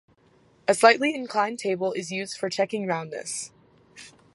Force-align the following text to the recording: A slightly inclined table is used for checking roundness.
A 0.67 0.73
slightly 0.73 1.13
inclined 1.13 1.59
table 1.59 1.91
is 1.93 2.11
used 2.11 2.35
for 2.35 2.49
checking 2.49 2.87
roundness. 2.87 3.51